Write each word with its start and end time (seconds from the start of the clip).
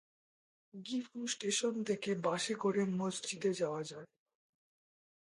Gifu 0.73 1.19
station 1.27 1.73
থেকে 1.83 2.11
বাসে 2.23 2.53
করে 2.55 2.81
মসজিদে 2.99 3.51
যাওয়া 3.53 3.81
যায়। 3.83 4.09